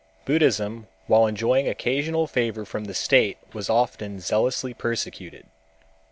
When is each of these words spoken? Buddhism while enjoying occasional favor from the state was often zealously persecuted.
Buddhism 0.25 0.87
while 1.05 1.27
enjoying 1.27 1.67
occasional 1.67 2.25
favor 2.25 2.65
from 2.65 2.85
the 2.85 2.93
state 2.95 3.37
was 3.53 3.69
often 3.69 4.19
zealously 4.19 4.73
persecuted. 4.73 5.45